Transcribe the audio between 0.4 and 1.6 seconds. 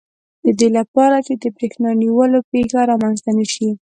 د دې لپاره چې د